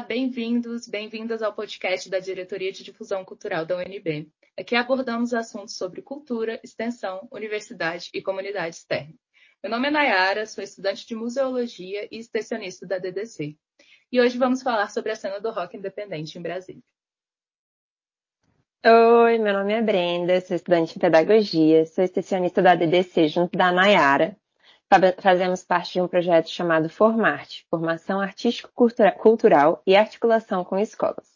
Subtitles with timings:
[0.00, 4.32] Olá, bem-vindos, bem-vindas ao podcast da Diretoria de Difusão Cultural da UNB.
[4.58, 9.12] Aqui abordamos assuntos sobre cultura, extensão, universidade e comunidade externa.
[9.62, 13.58] Meu nome é Nayara, sou estudante de museologia e extensionista da DDC.
[14.10, 16.82] E hoje vamos falar sobre a cena do rock independente em Brasília.
[18.82, 23.70] Oi, meu nome é Brenda, sou estudante de pedagogia, sou extensionista da DDC junto da
[23.70, 24.34] Nayara
[25.20, 31.28] fazemos parte de um projeto chamado Formarte, Formação Artístico-Cultural e Articulação com Escolas.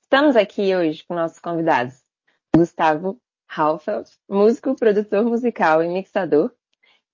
[0.00, 2.02] Estamos aqui hoje com nossos convidados,
[2.56, 6.50] Gustavo Halfeld, músico, produtor musical e mixador,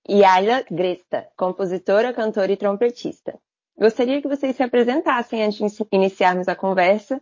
[0.07, 3.37] e Ayla Gresta, compositora, cantora e trompetista.
[3.77, 7.21] Gostaria que vocês se apresentassem antes de iniciarmos a conversa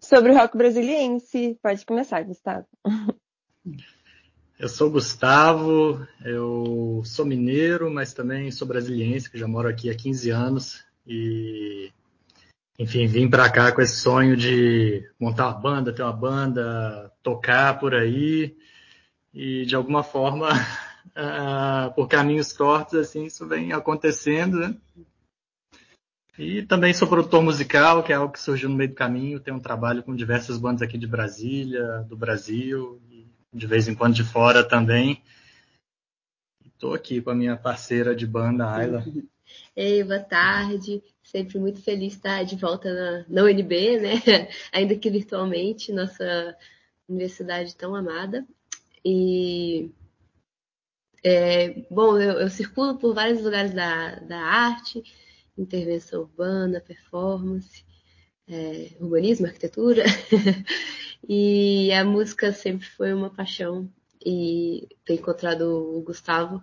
[0.00, 1.56] sobre o rock brasiliense.
[1.62, 2.66] Pode começar, Gustavo.
[4.58, 9.94] Eu sou Gustavo, eu sou mineiro, mas também sou brasiliense, que já moro aqui há
[9.94, 11.90] 15 anos e
[12.78, 17.78] enfim, vim para cá com esse sonho de montar uma banda, ter uma banda, tocar
[17.78, 18.56] por aí
[19.32, 24.76] e de alguma forma, uh, por caminhos tortos, assim, isso vem acontecendo, né?
[26.38, 29.38] E também sou produtor musical, que é algo que surgiu no meio do caminho.
[29.38, 33.00] Tenho um trabalho com diversas bandas aqui de Brasília, do Brasil,
[33.52, 35.22] de vez em quando de fora também.
[36.64, 39.04] Estou aqui com a minha parceira de banda, Ayla.
[39.76, 41.02] Ei, boa tarde.
[41.22, 44.48] Sempre muito feliz estar de volta na, na UNB, né?
[44.72, 46.56] Ainda que virtualmente, nossa
[47.08, 48.46] universidade tão amada.
[49.04, 49.90] E
[51.24, 55.02] é, bom, eu, eu, circulo por vários lugares da, da arte,
[55.56, 57.84] intervenção urbana, performance,
[58.48, 60.04] é, urbanismo, arquitetura.
[61.28, 63.88] E a música sempre foi uma paixão.
[64.24, 65.62] E ter encontrado
[65.96, 66.62] o Gustavo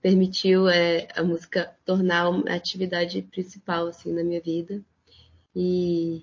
[0.00, 4.82] permitiu é, a música tornar uma atividade principal assim na minha vida.
[5.54, 6.22] E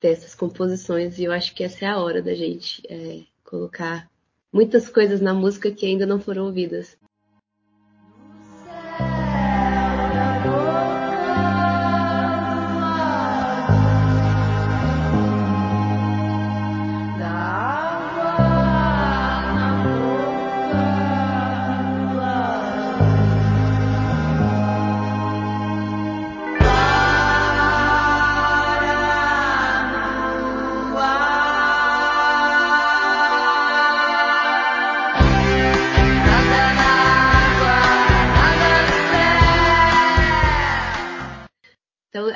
[0.00, 1.18] ter essas composições.
[1.18, 4.10] E eu acho que essa é a hora da gente é, colocar
[4.52, 6.98] muitas coisas na música que ainda não foram ouvidas.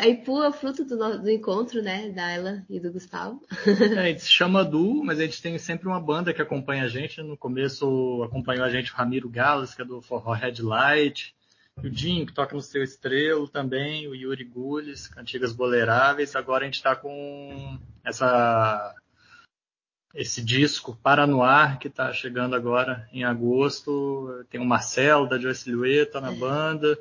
[0.07, 3.43] Aí pula fruto do, do, encontro, né, da ela e do Gustavo.
[3.67, 6.85] É, a gente se chama Du, mas a gente tem sempre uma banda que acompanha
[6.85, 7.23] a gente.
[7.23, 11.35] No começo acompanhou a gente o Ramiro Gales, que é do Forró Headlight,
[11.77, 16.37] o Dinho, que toca no Seu Estrelo também, o Yuri Gules, Cantigas Boleiráveis.
[16.37, 18.95] Agora a gente está com essa
[20.15, 24.45] esse disco Para no Ar, que está chegando agora em agosto.
[24.49, 26.99] Tem o Marcelo, da Joyce Silhueta na banda.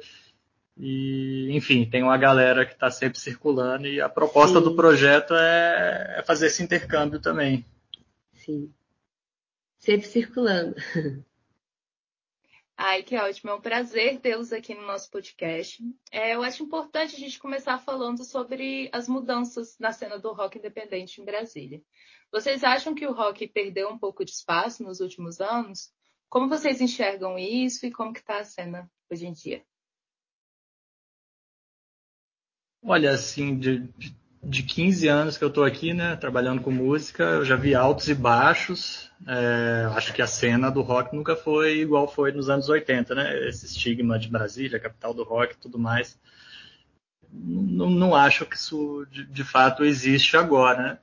[0.78, 4.64] E, enfim, tem uma galera que está sempre circulando e a proposta Sim.
[4.66, 7.66] do projeto é, é, fazer esse intercâmbio também.
[8.34, 8.74] Sim.
[9.80, 10.76] Sempre circulando.
[12.78, 13.52] Ai, que ótimo.
[13.52, 15.82] É um prazer tê-los aqui no nosso podcast.
[16.12, 20.58] É, eu acho importante a gente começar falando sobre as mudanças na cena do rock
[20.58, 21.82] independente em Brasília.
[22.30, 25.90] Vocês acham que o rock perdeu um pouco de espaço nos últimos anos?
[26.28, 29.64] Como vocês enxergam isso e como que está a cena hoje em dia?
[32.88, 33.90] Olha, assim, de,
[34.44, 38.08] de 15 anos que eu estou aqui, né, trabalhando com música, eu já vi altos
[38.10, 39.10] e baixos.
[39.28, 43.48] É, acho que a cena do rock nunca foi igual foi nos anos 80, né?
[43.50, 46.20] Esse estigma de Brasília, capital do rock e tudo mais.
[47.32, 51.00] Não, não acho que isso de, de, fato existe agora, né?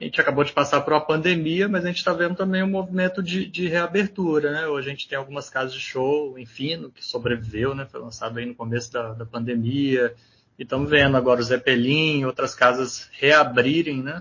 [0.00, 2.70] A gente acabou de passar por uma pandemia, mas a gente está vendo também um
[2.70, 4.66] movimento de, de, reabertura, né?
[4.66, 7.86] Hoje a gente tem algumas casas de show, enfim, que sobreviveu, né?
[7.86, 10.14] Foi lançado aí no começo da, da pandemia.
[10.58, 14.20] E estamos vendo agora o Zeppelin e outras casas reabrirem, né?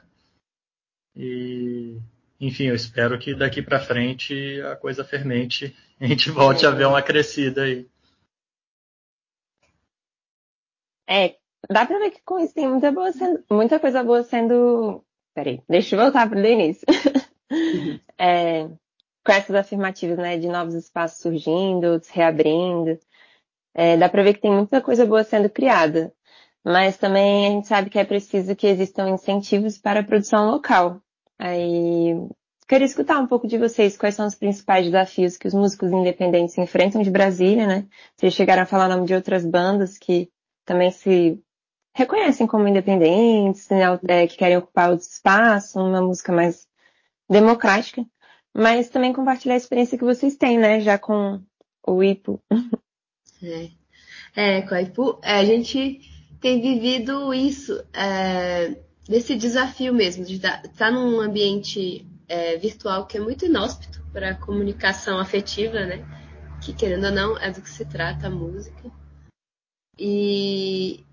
[1.15, 1.99] E,
[2.39, 6.69] enfim, eu espero que daqui para frente a coisa fermente e a gente volte a
[6.69, 7.89] ver uma crescida aí.
[11.09, 11.37] É,
[11.67, 15.03] dá para ver que com isso tem muita, boa sendo, muita coisa boa sendo.
[15.33, 16.85] Peraí, deixa eu voltar para o início.
[18.19, 18.67] É,
[19.23, 22.99] com essas afirmativas, né, de novos espaços surgindo, se reabrindo.
[23.75, 26.11] É, dá para ver que tem muita coisa boa sendo criada
[26.63, 31.01] mas também a gente sabe que é preciso que existam incentivos para a produção local.
[31.39, 32.13] Aí
[32.67, 36.57] queria escutar um pouco de vocês quais são os principais desafios que os músicos independentes
[36.57, 37.87] enfrentam de Brasília, né?
[38.15, 40.29] Vocês chegaram a falar o nome de outras bandas que
[40.65, 41.41] também se
[41.97, 46.67] reconhecem como independentes, né, é, que querem ocupar o espaço, uma música mais
[47.27, 48.05] democrática,
[48.53, 51.41] mas também compartilhar a experiência que vocês têm, né, já com
[51.85, 52.41] o IPO.
[54.35, 55.99] É, é com a IPO, é, a gente
[56.39, 63.17] tem vivido isso, é, desse desafio mesmo, de estar tá num ambiente é, virtual que
[63.17, 66.05] é muito inóspito para a comunicação afetiva, né?
[66.61, 68.91] Que querendo ou não é do que se trata a música.
[69.97, 71.03] E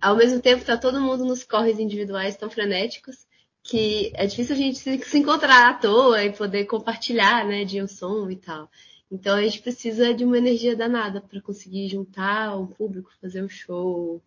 [0.00, 3.26] ao mesmo tempo está todo mundo nos corres individuais tão frenéticos
[3.62, 7.88] que é difícil a gente se, encontrar à toa e poder compartilhar, né, de um
[7.88, 8.70] som e tal.
[9.10, 13.48] Então a gente precisa de uma energia danada para conseguir juntar um público, fazer um
[13.48, 14.22] show,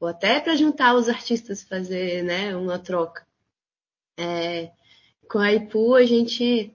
[0.00, 3.26] ou até para juntar os artistas, fazer, né, uma troca.
[4.18, 4.70] É,
[5.28, 6.74] com a IPU a gente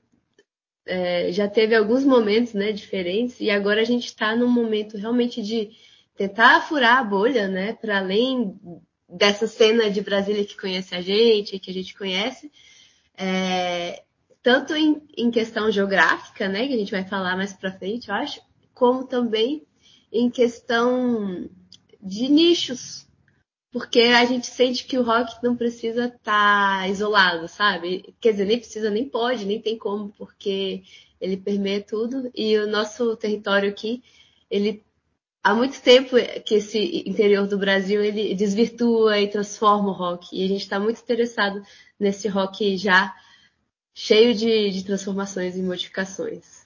[0.86, 5.42] é, já teve alguns momentos, né, diferentes e agora a gente está num momento realmente
[5.42, 5.72] de
[6.16, 8.57] tentar furar a bolha, né, para além
[9.10, 12.51] dessa cena de Brasília que conhece a gente, que a gente conhece,
[13.18, 14.04] é,
[14.42, 18.16] tanto em, em, questão geográfica, né, que a gente vai falar mais para frente, eu
[18.16, 18.39] acho,
[18.74, 19.66] como também
[20.12, 21.50] em questão
[22.01, 23.07] de nichos,
[23.75, 28.16] porque a gente sente que o rock não precisa estar tá isolado, sabe?
[28.22, 30.81] Quer dizer, nem precisa, nem pode, nem tem como, porque
[31.19, 34.01] ele permeia tudo e o nosso território aqui,
[34.50, 34.81] ele
[35.44, 40.30] há muito tempo que esse interior do Brasil ele desvirtua e transforma o rock.
[40.31, 41.62] E a gente está muito interessado
[42.00, 43.13] nesse rock já
[43.94, 46.64] cheio de, de transformações e modificações.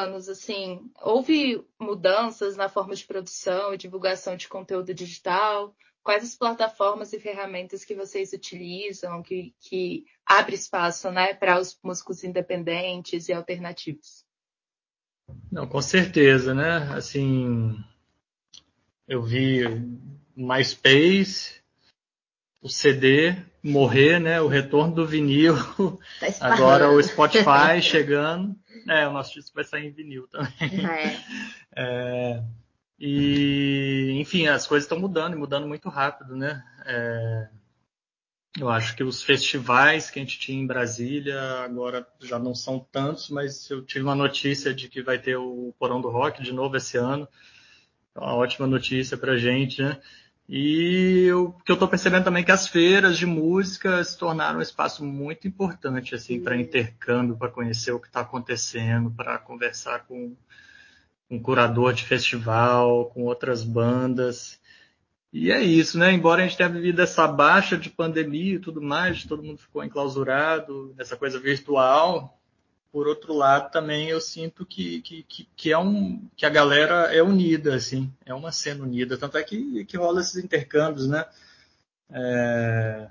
[0.00, 5.74] Anos, assim, houve mudanças na forma de produção e divulgação de conteúdo digital?
[6.02, 11.78] Quais as plataformas e ferramentas que vocês utilizam, que, que abre espaço né, para os
[11.82, 14.24] músicos independentes e alternativos?
[15.52, 16.90] Não, com certeza, né?
[16.94, 17.76] Assim,
[19.06, 19.62] eu vi
[20.34, 21.60] MySpace,
[22.62, 24.40] o CD morrer, né?
[24.40, 25.54] O retorno do vinil,
[26.18, 28.56] tá agora o Spotify chegando.
[28.88, 30.52] É, o nosso disco vai sair em vinil também.
[30.86, 31.20] É.
[31.76, 32.42] é,
[32.98, 36.62] e, enfim, as coisas estão mudando e mudando muito rápido, né?
[36.84, 37.48] É,
[38.58, 42.80] eu acho que os festivais que a gente tinha em Brasília agora já não são
[42.80, 46.52] tantos, mas eu tive uma notícia de que vai ter o Porão do Rock de
[46.52, 47.28] novo esse ano.
[48.14, 50.00] Uma ótima notícia para a gente, né?
[50.52, 54.58] E o que eu estou percebendo também é que as feiras de música se tornaram
[54.58, 60.06] um espaço muito importante assim para intercâmbio, para conhecer o que está acontecendo, para conversar
[60.08, 60.34] com
[61.30, 64.60] um curador de festival, com outras bandas.
[65.32, 66.12] E é isso, né?
[66.12, 69.84] Embora a gente tenha vivido essa baixa de pandemia e tudo mais, todo mundo ficou
[69.84, 72.39] enclausurado, essa coisa virtual,
[72.92, 77.14] por outro lado, também eu sinto que, que, que, que, é um, que a galera
[77.14, 79.16] é unida, assim, é uma cena unida.
[79.16, 81.24] Tanto é que, que rola esses intercâmbios, né?
[82.10, 83.08] É,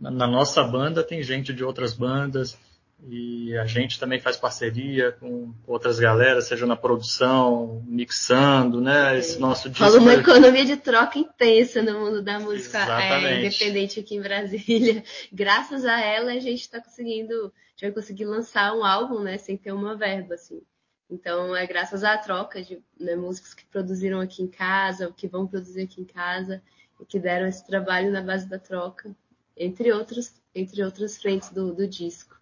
[0.00, 2.58] na nossa banda tem gente de outras bandas
[3.02, 9.18] e a gente também faz parceria com outras galeras, seja na produção, mixando, né?
[9.18, 9.84] Esse nosso disco.
[9.84, 10.16] Rola uma é...
[10.16, 15.04] economia de troca intensa no mundo da música é, independente aqui em Brasília.
[15.32, 19.56] Graças a ela a gente está conseguindo gente vai conseguir lançar um álbum, né, sem
[19.56, 20.62] ter uma verba, assim.
[21.08, 25.28] Então, é graças à troca de né, músicos que produziram aqui em casa, ou que
[25.28, 26.62] vão produzir aqui em casa,
[26.98, 29.14] e que deram esse trabalho na base da troca,
[29.56, 32.40] entre outros, entre outras frentes do, do disco.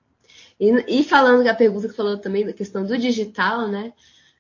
[0.59, 3.93] E, e falando da pergunta que falou também da questão do digital, né?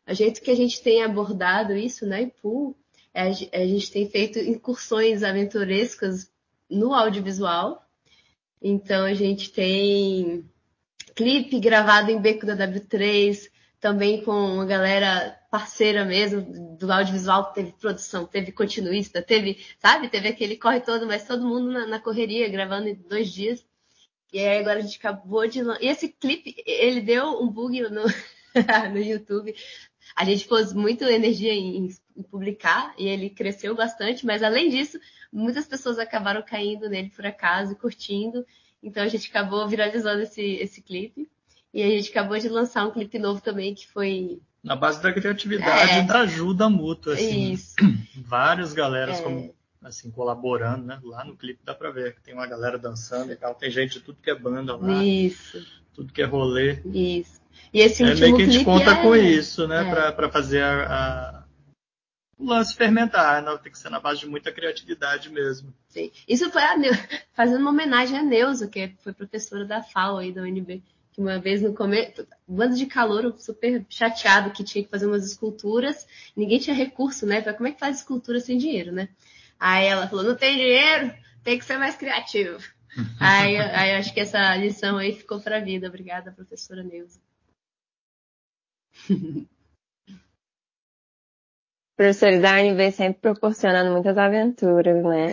[0.06, 2.76] A jeito que a gente tem abordado isso na né, IPU,
[3.12, 6.30] é, a gente tem feito incursões aventurescas
[6.68, 7.82] no audiovisual.
[8.60, 10.44] Então, a gente tem
[11.14, 13.48] clipe gravado em Beco da W3,
[13.80, 20.28] também com uma galera parceira mesmo do audiovisual, teve produção, teve continuista, teve, sabe, teve
[20.28, 23.64] aquele corre todo, mas todo mundo na, na correria, gravando em dois dias.
[24.34, 25.60] E aí agora a gente acabou de.
[25.80, 28.02] E esse clipe, ele deu um bug no,
[28.92, 29.54] no YouTube.
[30.16, 31.86] A gente pôs muita energia em,
[32.16, 34.98] em, publicar e ele cresceu bastante, mas além disso,
[35.32, 38.44] muitas pessoas acabaram caindo nele por acaso e curtindo.
[38.82, 41.28] Então a gente acabou viralizando esse, esse clipe.
[41.72, 45.12] E a gente acabou de lançar um clipe novo também, que foi Na base da
[45.12, 45.98] criatividade É.
[46.00, 47.52] e da ajuda mútua, assim.
[47.52, 47.76] Isso.
[48.18, 49.22] Várias galeras É.
[49.22, 49.53] como,
[49.88, 51.00] assim, colaborando, né?
[51.04, 53.54] Lá no clipe dá pra ver que tem uma galera dançando e tal.
[53.54, 56.80] Tem gente de tudo que é banda lá, Isso, tudo que é rolê.
[56.86, 57.42] isso.
[57.72, 59.02] E esse É último meio que a gente conta é...
[59.02, 59.86] com isso, né?
[59.86, 59.90] é.
[59.90, 61.44] Pra, pra fazer a, a-
[62.38, 63.42] o lance fermentar.
[63.42, 63.56] Né?
[63.62, 65.72] Tem que ser na base de muita criatividade mesmo.
[65.88, 66.10] Sim.
[66.28, 66.92] Isso foi a Neu...
[67.32, 70.82] fazendo uma homenagem a Neuza, que foi professora da FAO aí da UNB.
[71.12, 75.24] Que uma vez no começo, bando de calor, super chateado que tinha que fazer umas
[75.24, 76.04] esculturas,
[76.36, 77.40] ninguém tinha recurso, né?
[77.52, 79.08] Como é que faz escultura sem dinheiro, né?
[79.58, 82.58] Aí ela falou, não tem dinheiro, tem que ser mais criativo.
[83.20, 85.88] aí, aí eu acho que essa lição aí ficou pra vida.
[85.88, 87.20] Obrigada, professora Neuza.
[91.96, 95.32] Professores da UNB sempre proporcionando muitas aventuras, né?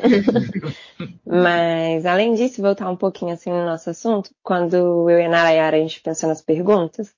[1.26, 5.78] Mas, além disso, voltar um pouquinho assim no nosso assunto, quando eu e a Nayara
[5.78, 7.16] a gente pensou nas perguntas,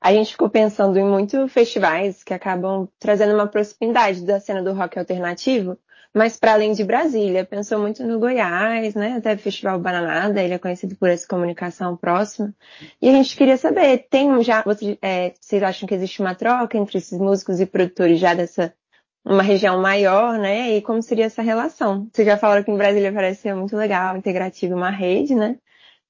[0.00, 4.72] a gente ficou pensando em muitos festivais que acabam trazendo uma proximidade da cena do
[4.72, 5.78] rock alternativo,
[6.16, 7.44] mas para além de Brasília.
[7.44, 9.16] Pensou muito no Goiás, né?
[9.18, 12.54] Até o Festival Bananada, ele é conhecido por essa comunicação próxima.
[13.02, 16.78] E a gente queria saber, tem já, vocês, é, vocês acham que existe uma troca
[16.78, 18.74] entre esses músicos e produtores já dessa
[19.22, 20.74] uma região maior, né?
[20.78, 22.08] E como seria essa relação?
[22.10, 25.58] Vocês já falaram que em Brasília parece ser muito legal, integrativo, uma rede, né?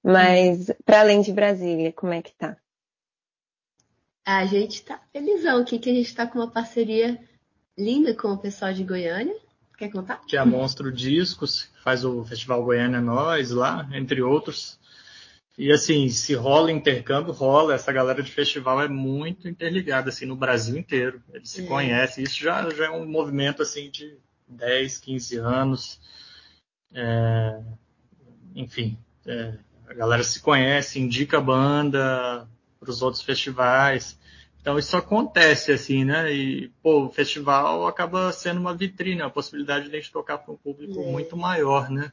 [0.04, 2.56] Mas para além de Brasília, como é que tá?
[4.25, 7.18] A gente tá felizão aqui que a gente tá com uma parceria
[7.76, 9.46] linda com o pessoal de Goiânia.
[9.76, 10.21] Quer contar?
[10.26, 14.78] Que é a Monstro Discos, que faz o Festival Goiânia Nós lá, entre outros.
[15.59, 17.75] E assim, se rola intercâmbio, rola.
[17.75, 21.23] Essa galera de festival é muito interligada, assim, no Brasil inteiro.
[21.33, 21.66] Eles se É.
[21.66, 22.25] conhecem.
[22.25, 24.18] Isso já, já é um movimento, assim, de
[24.49, 26.00] 10, 15 anos.
[26.95, 27.61] É,
[28.54, 29.54] Enfim, é,
[29.87, 32.49] a galera se conhece, indica a banda
[32.80, 34.18] para os outros festivais.
[34.66, 36.32] Então isso acontece, assim, né?
[36.35, 40.52] E, pô, o festival acaba sendo uma vitrine, a possibilidade de a gente tocar para
[40.52, 41.06] um público É.
[41.06, 42.11] muito maior, né?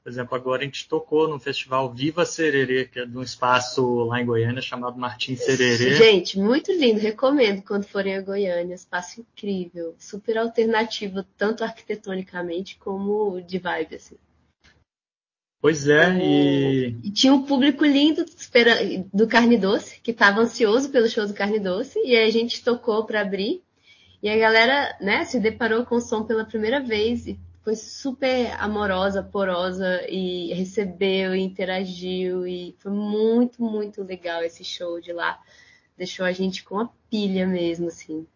[0.00, 4.04] Por exemplo, agora a gente tocou no festival Viva Sererê, que é de um espaço
[4.04, 5.96] lá em Goiânia chamado Martins Sererê.
[5.96, 7.00] Gente, muito lindo.
[7.00, 8.76] Recomendo quando forem a Goiânia.
[8.76, 9.96] Espaço incrível.
[9.98, 14.16] Super alternativo, tanto arquitetonicamente como de vibe, assim.
[15.60, 18.24] Pois é, e E tinha um público lindo
[19.12, 21.98] do Carne Doce, que estava ansioso pelo show do Carne Doce.
[22.04, 23.62] E aí a gente tocou para abrir.
[24.22, 28.52] E a galera, né, se deparou com o som pela primeira vez e foi super
[28.58, 35.38] amorosa, porosa e recebeu e interagiu e foi muito, muito legal esse show de lá.
[35.96, 38.26] Deixou a gente com a pilha mesmo, assim,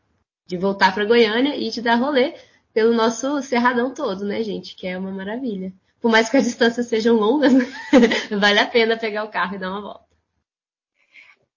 [0.47, 2.35] de voltar para Goiânia e de dar rolê
[2.75, 4.77] pelo nosso cerradão todo, né, gente?
[4.77, 5.73] Que é uma maravilha.
[6.03, 7.53] Por mais que as distâncias sejam longas,
[8.39, 10.13] vale a pena pegar o carro e dar uma volta.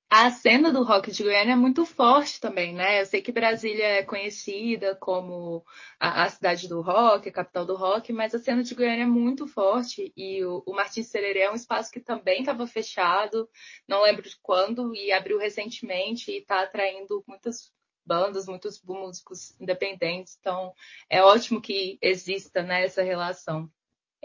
[0.08, 3.02] A cena do rock de Goiânia é muito forte também, né?
[3.02, 5.66] Eu sei que Brasília é conhecida como
[6.00, 9.08] a, a cidade do rock, a capital do rock, mas a cena de Goiânia é
[9.08, 13.50] muito forte e o, o Martins Sererê é um espaço que também estava fechado,
[13.88, 17.74] não lembro de quando, e abriu recentemente e está atraindo muitas
[18.06, 20.38] bandas, muitos músicos independentes.
[20.40, 20.72] Então,
[21.10, 23.70] é ótimo que exista né, essa relação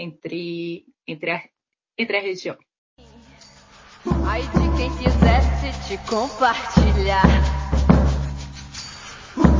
[0.00, 1.42] entre, entre, a,
[1.98, 2.56] entre a região.
[4.26, 7.22] Ai de quem quisesse te compartilhar.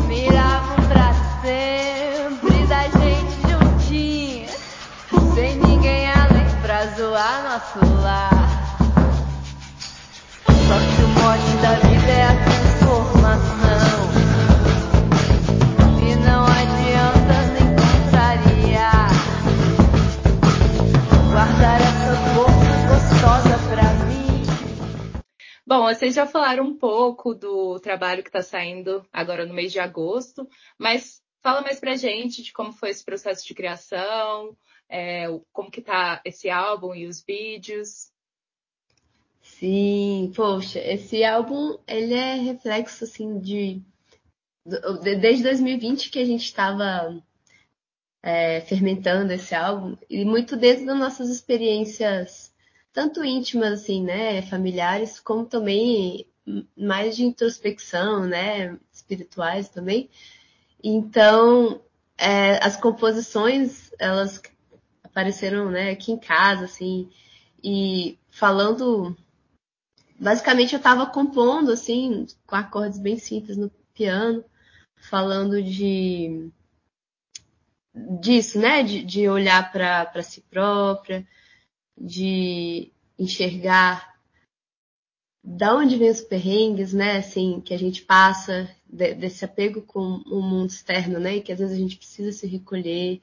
[0.09, 4.49] Miravam pra sempre da gente juntinha.
[5.35, 8.31] Sem ninguém além pra zoar nosso lar.
[10.47, 12.60] Só que o mote da vida é a
[25.71, 29.79] Bom, vocês já falaram um pouco do trabalho que está saindo agora no mês de
[29.79, 30.45] agosto,
[30.77, 34.57] mas fala mais pra gente de como foi esse processo de criação,
[34.89, 38.11] é, como que tá esse álbum e os vídeos.
[39.41, 43.81] Sim, poxa, esse álbum ele é reflexo assim de,
[44.67, 47.23] de- desde 2020 que a gente estava
[48.25, 52.50] é, fermentando esse álbum e muito dentro das nossas experiências
[52.93, 56.27] tanto íntimas assim, né, familiares, como também
[56.77, 60.11] mais de introspecção, né, espirituais também.
[60.83, 61.81] Então,
[62.17, 64.43] é, as composições elas
[65.03, 67.11] apareceram, né, aqui em casa assim
[67.63, 69.17] e falando
[70.19, 74.45] basicamente eu estava compondo assim com acordes bem simples no piano
[74.97, 76.51] falando de
[78.21, 81.27] disso né de, de olhar para si própria
[82.01, 84.11] de enxergar
[85.43, 90.23] da onde vem os perrengues né assim que a gente passa de, desse apego com
[90.27, 91.37] o mundo externo, né?
[91.37, 93.21] E que às vezes a gente precisa se recolher.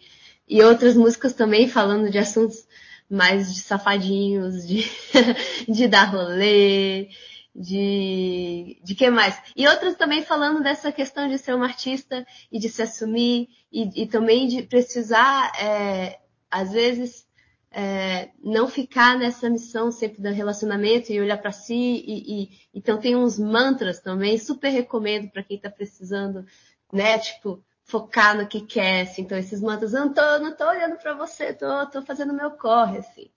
[0.48, 2.66] E outras músicas também falando de assuntos
[3.10, 4.86] mais de safadinhos, de,
[5.68, 7.10] de dar rolê,
[7.56, 9.40] de, de que mais?
[9.56, 14.04] E outras também falando dessa questão de ser uma artista e de se assumir e,
[14.04, 16.20] e também de precisar, é,
[16.50, 17.27] às vezes,
[17.72, 21.74] é, não ficar nessa missão sempre do relacionamento e olhar para si.
[21.74, 26.46] E, e, então tem uns mantras também, super recomendo para quem está precisando,
[26.92, 27.20] né?
[27.20, 29.22] Tipo, focar no que quer, assim.
[29.24, 33.00] Então esses mantras, não tô, não tô olhando para você, tô, tô fazendo meu corre,
[33.00, 33.30] assim.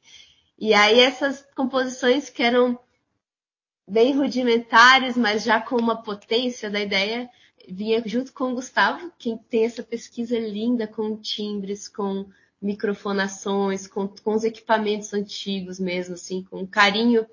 [0.58, 2.78] E aí essas composições que eram
[3.88, 7.28] bem rudimentares, mas já com uma potência da ideia,
[7.68, 12.26] vinha junto com o Gustavo, que tem essa pesquisa linda com timbres, com
[12.60, 17.26] microfonações, com, com os equipamentos antigos mesmo, assim, com o carinho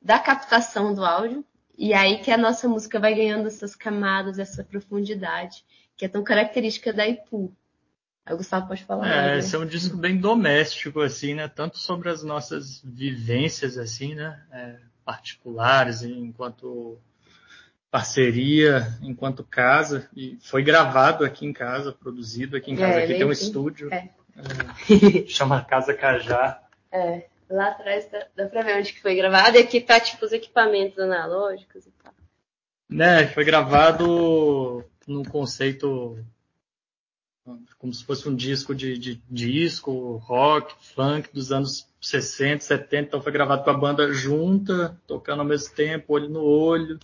[0.00, 1.44] da captação do áudio.
[1.76, 5.64] E aí que a nossa música vai ganhando essas camadas, essa profundidade,
[5.96, 7.52] que é tão característica da Ipu.
[8.24, 9.08] Aí o Gustavo pode falar.
[9.08, 11.48] É, mais, esse é um disco bem doméstico, assim, né?
[11.48, 14.40] Tanto sobre as nossas vivências, assim, né?
[14.52, 16.98] É, particulares, enquanto
[17.90, 20.08] parceria, enquanto casa.
[20.16, 23.00] E foi gravado aqui em casa, produzido aqui em casa.
[23.00, 23.92] É, aqui tem um estúdio.
[23.92, 24.08] É.
[24.36, 26.60] É, chama Casa Cajá.
[26.90, 29.56] É, lá atrás dá, dá pra ver onde que foi gravado.
[29.56, 32.12] E aqui tá, tipo, os equipamentos analógicos e tal.
[32.88, 36.18] Né, foi gravado num conceito
[37.78, 43.08] como se fosse um disco de, de disco, rock, funk dos anos 60, 70.
[43.08, 47.00] Então foi gravado com a banda junta, tocando ao mesmo tempo, olho no olho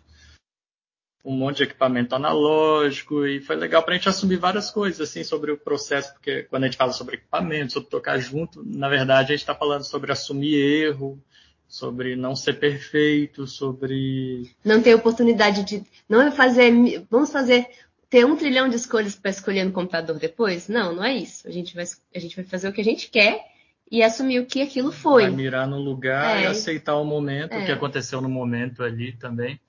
[1.25, 5.23] um monte de equipamento analógico e foi legal para a gente assumir várias coisas assim
[5.25, 9.33] sobre o processo, porque quando a gente fala sobre equipamento, sobre tocar junto, na verdade
[9.33, 11.21] a gente está falando sobre assumir erro,
[11.67, 15.85] sobre não ser perfeito, sobre Não ter oportunidade de.
[16.09, 16.73] Não é fazer.
[17.11, 17.67] Vamos fazer.
[18.09, 20.67] Ter um trilhão de escolhas para escolher no computador depois?
[20.67, 21.47] Não, não é isso.
[21.47, 23.45] A gente vai, a gente vai fazer o que a gente quer
[23.93, 25.25] e assumir o que aquilo foi.
[25.25, 26.45] vai mirar no lugar É.
[26.45, 27.63] e aceitar o momento, É.
[27.63, 29.61] o que aconteceu no momento ali também.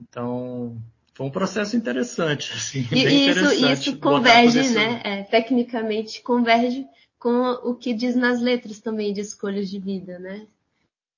[0.00, 0.76] Então
[1.14, 3.72] foi um processo interessante, assim, E, bem isso, interessante.
[3.72, 5.00] isso converge, né?
[5.04, 6.86] É, tecnicamente converge
[7.18, 10.46] com o que diz nas letras também de escolhas de vida, né?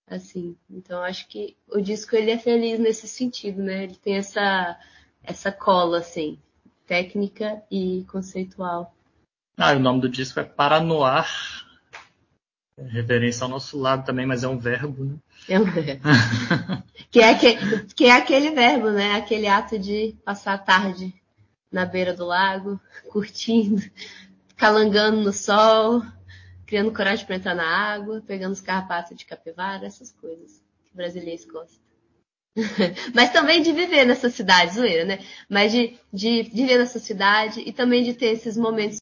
[0.08, 3.84] Assim, então acho que o disco ele é feliz nesse sentido, né?
[3.84, 4.78] Ele tem essa
[5.24, 6.38] essa cola assim,
[6.86, 8.94] técnica e conceitual.
[9.58, 11.26] Ah, e o nome do disco é Paranoir.
[12.78, 15.16] É referência ao nosso lado também, mas é um verbo, né?
[17.10, 19.14] Que, é aquele, que é aquele verbo, né?
[19.14, 21.14] Aquele ato de passar a tarde
[21.70, 22.80] na beira do lago,
[23.10, 23.82] curtindo,
[24.56, 26.02] calangando no sol,
[26.66, 30.96] criando coragem para entrar na água, pegando os carrapatos de capivara, essas coisas que o
[30.96, 31.86] brasileiro gosta.
[33.14, 35.18] Mas também de viver nessa cidade, zoeira, né?
[35.48, 38.98] Mas de, de, de viver nessa cidade e também de ter esses momentos.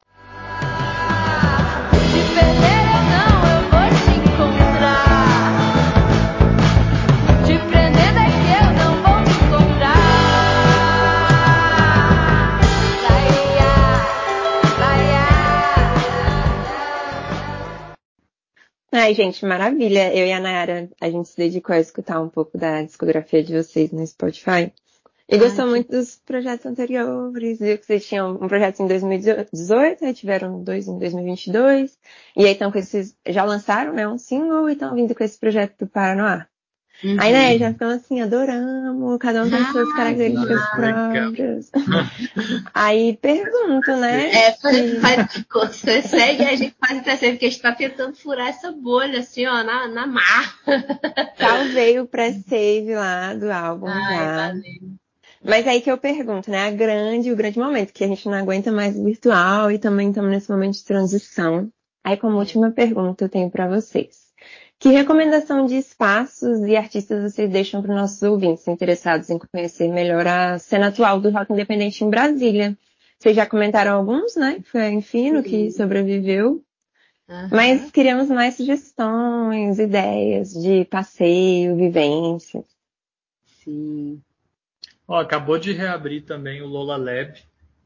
[18.96, 20.14] Ai, gente, maravilha.
[20.14, 23.52] Eu e a Nayara, a gente se dedicou a escutar um pouco da discografia de
[23.52, 24.72] vocês no Spotify.
[25.28, 30.14] E gostou muito dos projetos anteriores, viu que vocês tinham um projeto em 2018, aí
[30.14, 31.98] tiveram dois em 2022,
[32.36, 35.40] e aí estão com esses, já lançaram, né, um single e estão vindo com esse
[35.40, 36.46] projeto do Paranoá.
[37.18, 41.70] Aí, né, já ficam assim, adoramos, cada um tem suas características próprias.
[42.72, 44.30] aí pergunto, né?
[44.30, 48.48] É, faz, faz, você segue a gente faz interesse, porque a gente tá tentando furar
[48.48, 50.58] essa bolha, assim, ó, na, na mar.
[51.36, 54.36] Salvei o pré-save lá do álbum Ai, já.
[54.48, 54.94] valeu.
[55.44, 56.66] Mas aí que eu pergunto, né?
[56.66, 60.08] A grande, o grande momento, que a gente não aguenta mais o virtual e também
[60.08, 61.70] estamos nesse momento de transição.
[62.02, 64.23] Aí, como última pergunta, eu tenho para vocês.
[64.84, 69.88] Que recomendação de espaços e artistas vocês deixam para os nossos ouvintes interessados em conhecer
[69.88, 72.76] melhor a cena atual do rock independente em Brasília?
[73.18, 74.60] Vocês já comentaram alguns, né?
[74.66, 76.62] Foi a Infino que sobreviveu.
[77.26, 77.48] Aham.
[77.50, 82.62] Mas queríamos mais sugestões, ideias de passeio, vivência.
[83.64, 84.20] Sim.
[85.08, 87.32] Ó, acabou de reabrir também o Lola Lab,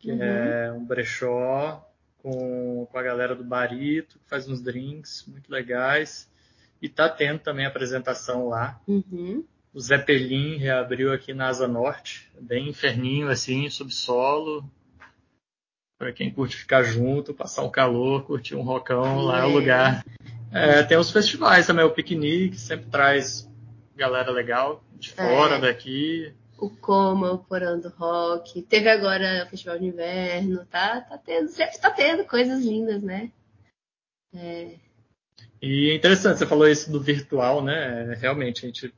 [0.00, 0.20] que Uhum.
[0.20, 1.88] é um brechó
[2.20, 6.28] com, com a galera do Barito, que faz uns drinks muito legais.
[6.80, 8.80] E tá tendo também apresentação lá.
[8.86, 9.44] Uhum.
[9.74, 14.64] O Zeppelin reabriu aqui na Asa Norte, bem inferninho assim, subsolo.
[15.98, 19.52] Para quem curte ficar junto, passar um calor, curtir um rocão, lá é o É.
[19.52, 20.04] lugar.
[20.52, 23.50] É, tem os festivais também, o piquenique sempre traz
[23.96, 25.60] galera legal de fora É.
[25.60, 26.32] daqui.
[26.56, 31.48] o Coma, o Porão do Rock, teve agora o Festival de Inverno, tá, tá tendo,
[31.48, 33.30] sempre tá tendo coisas lindas, né?
[34.34, 34.74] É...
[35.60, 38.14] E é interessante, você falou isso do virtual, né?
[38.20, 38.94] Realmente, a gente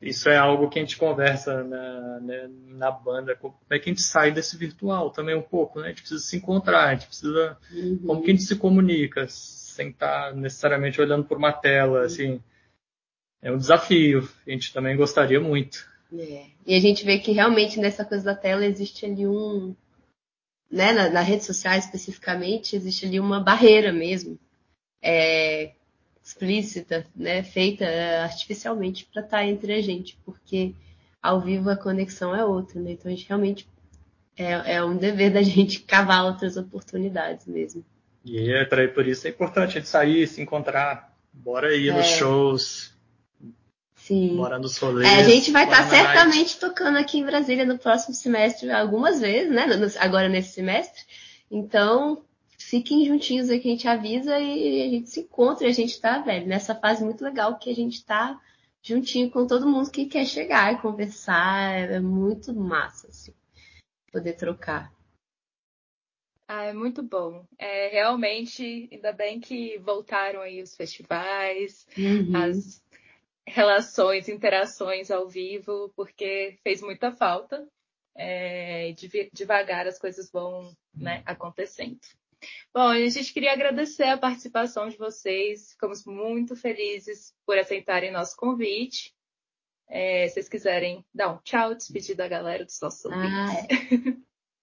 [0.00, 3.92] isso é algo que a gente conversa na, né, na banda, como é que a
[3.92, 5.86] gente sai desse virtual também um pouco, né?
[5.86, 7.58] A gente precisa se encontrar, a gente precisa.
[7.70, 7.98] Uhum.
[8.06, 12.04] Como que a gente se comunica, sem estar necessariamente olhando por uma tela, uhum.
[12.04, 12.42] assim.
[13.42, 15.86] É um desafio, a gente também gostaria muito.
[16.12, 16.46] É.
[16.66, 19.76] E a gente vê que realmente nessa coisa da tela existe ali um.
[20.70, 24.38] Né, na, na rede social especificamente, existe ali uma barreira mesmo.
[25.02, 25.72] É,
[26.22, 30.74] explícita, né, feita é, artificialmente para estar tá entre a gente, porque
[31.22, 32.92] ao vivo a conexão é outra, né?
[32.92, 33.68] Então a gente realmente
[34.36, 37.84] é, é um dever da gente cavar outras oportunidades mesmo.
[38.24, 41.96] E é por isso é importante a gente sair, se encontrar, bora ir é.
[41.96, 42.90] nos shows,
[44.10, 44.36] Sim.
[44.36, 45.08] Bora nos rolês.
[45.08, 49.20] É, a gente vai estar tá certamente tocando aqui em Brasília no próximo semestre algumas
[49.20, 49.66] vezes, né?
[50.00, 51.04] Agora nesse semestre.
[51.48, 52.20] Então,
[52.64, 56.00] fiquem juntinhos aí que a gente avisa e a gente se encontra e a gente
[56.00, 58.40] tá, velho, nessa fase muito legal que a gente tá
[58.82, 61.90] juntinho com todo mundo que quer chegar e conversar.
[61.90, 63.34] É muito massa, assim,
[64.12, 64.92] poder trocar.
[66.46, 67.46] Ah, é muito bom.
[67.58, 72.36] É, realmente, ainda bem que voltaram aí os festivais, uhum.
[72.36, 72.82] as
[73.46, 77.66] relações, interações ao vivo, porque fez muita falta.
[78.16, 78.92] É,
[79.32, 82.00] devagar as coisas vão né, acontecendo.
[82.72, 85.72] Bom, a gente queria agradecer a participação de vocês.
[85.72, 89.12] Ficamos muito felizes por aceitarem nosso convite.
[89.88, 94.18] É, se vocês quiserem dar um tchau, despedir da galera dos nossos ah, ouvintes.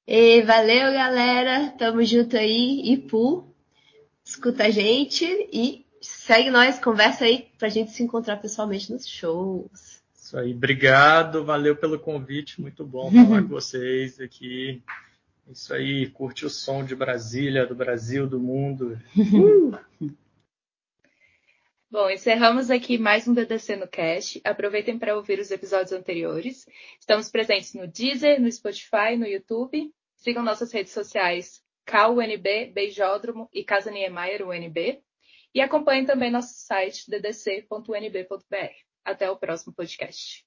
[0.08, 0.38] É.
[0.38, 1.72] e valeu, galera.
[1.78, 2.82] Tamo junto aí.
[2.94, 3.54] Ipu,
[4.24, 10.02] escuta a gente e segue nós, conversa aí pra gente se encontrar pessoalmente nos shows.
[10.16, 14.82] Isso aí, obrigado, valeu pelo convite, muito bom falar com vocês aqui.
[15.50, 19.00] Isso aí, curte o som de Brasília, do Brasil, do mundo.
[21.90, 24.42] Bom, encerramos aqui mais um DDC no Cast.
[24.44, 26.66] Aproveitem para ouvir os episódios anteriores.
[27.00, 29.90] Estamos presentes no Deezer, no Spotify, no YouTube.
[30.18, 35.02] Sigam nossas redes sociais CalUNB, Beijódromo e Casa Niemeyer UNB.
[35.56, 38.74] E acompanhem também nosso site ddc.unb.br.
[39.06, 40.47] Até o próximo podcast.